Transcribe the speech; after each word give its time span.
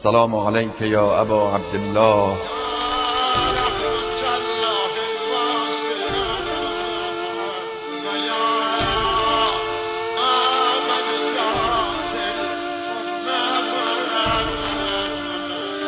السلام 0.00 0.36
عليك 0.36 0.80
يا 0.80 1.20
أبا 1.20 1.42
عبد 1.54 1.74
الله. 1.74 2.36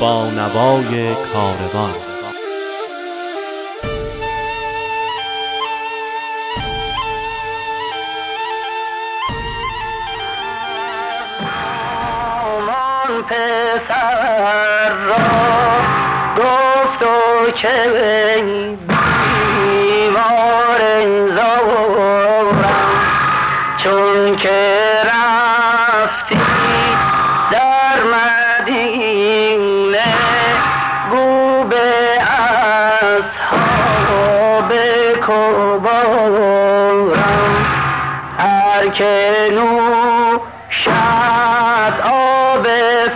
با 0.00 0.30
نوای 0.30 1.14
کاروان. 1.14 2.11
آن 13.12 13.22
پسر 13.22 14.92
را 14.92 15.16
گفت 16.36 17.02
و 17.02 17.50
که 17.50 17.78
بیمار 18.88 20.80
زارم 21.34 22.64
چون 23.78 24.36
که 24.36 24.78
رفتی 25.04 26.40
در 27.50 27.98
مدینه 28.14 30.14
گو 31.10 31.64
به 31.64 32.18
اصحاب 33.12 34.72
کبارم 35.26 37.12
هر 38.38 38.88
که 38.88 39.48
نوشد 39.52 40.92
آب 42.62 42.68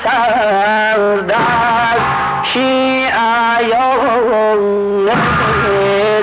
سرد 0.04 1.30
از 1.30 2.00
شیعیان 2.52 3.84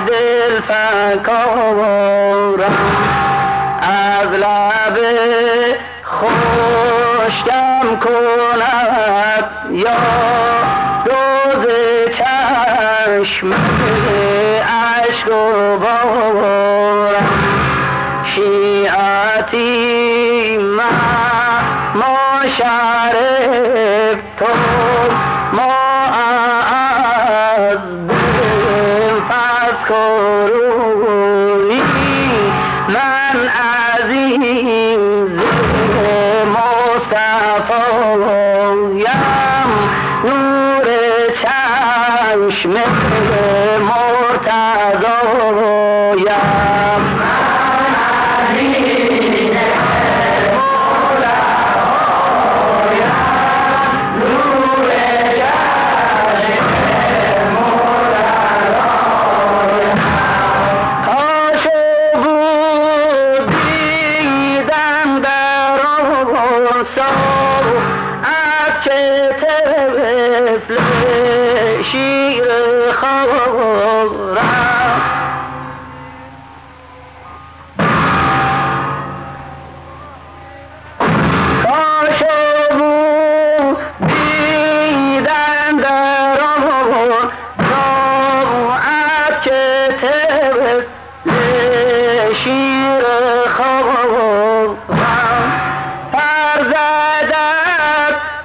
دل 0.06 0.60
فکارم 0.60 1.94
از 3.80 4.28
لب 4.28 4.96
خشکم 6.04 7.86
کند 8.00 9.44
یا 9.70 10.02
روز 11.06 11.64
چشم 12.18 13.54
عشق 14.62 15.28
و 15.28 15.78
بارم 15.78 17.30
شیعتی 18.34 19.68
ما 20.58 21.23
ما 21.94 22.48
شرف 22.58 24.18
تو 24.38 24.46
ما 25.52 25.74
از 26.66 27.78
دل 28.08 29.20
پس 29.28 29.88
کرونی 29.88 31.02
من 32.88 33.36
عزیز 33.48 35.38
مصطفایم 37.44 38.18
نور 40.24 40.86
چشم 41.42 42.74
شیر 92.44 93.04
خورم 93.56 94.76
فرزدت 96.12 97.34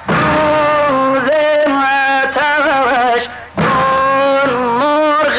روز 0.08 1.30
متش 1.68 3.28
چون 3.56 4.50
مرغ 4.54 5.36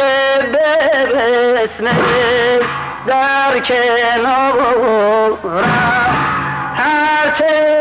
به 0.52 0.70
بسمل 1.06 2.62
در 3.08 3.60
کنارم. 3.60 5.38
هرچه 6.76 7.81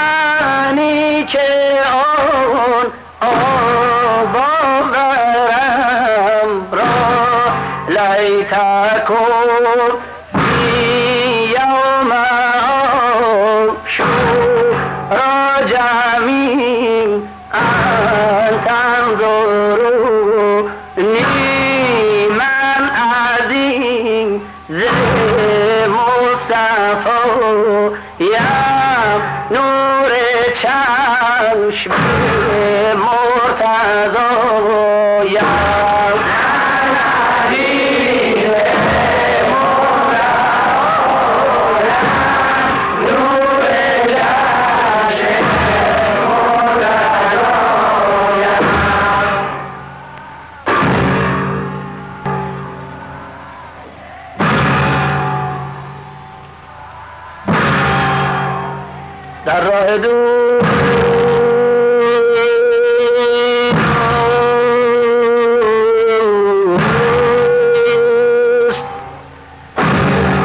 مصطفی 26.51 27.95
یا 28.19 29.21
نور 29.51 30.11
چشم 30.61 31.91
مرتضی 32.95 34.30
در 59.51 59.61
راه 59.61 59.97
دور 59.97 60.61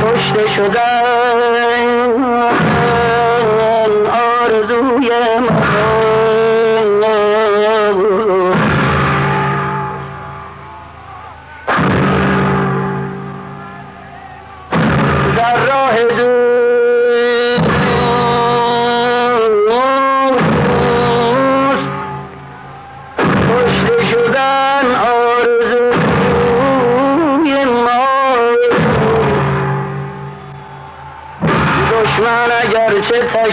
کشته 0.04 0.48
شدن 0.56 1.86
آرزوی 4.10 5.10
ما 5.40 5.60
در 15.36 15.56
راه 15.66 16.04
دوست. 16.04 16.35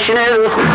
Commissioners 0.05 0.72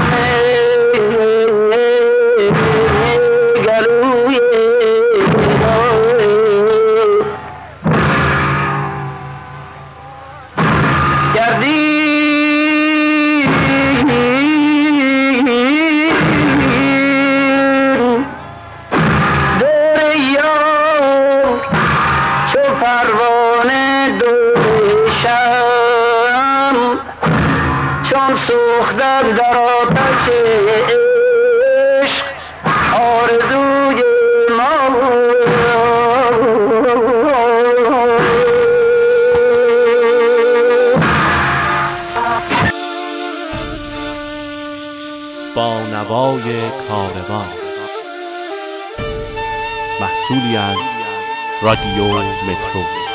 سوختم 28.98 29.36
در 29.36 29.58
آتش 29.58 30.28
عشق 31.88 32.24
آرزوی 33.00 34.02
ما 34.56 34.88
با 45.54 45.80
نوای 45.80 46.70
کاروان. 46.88 47.46
محصولی 50.00 50.56
از 50.56 50.76
رادیو 51.62 52.04
مترو. 52.22 53.07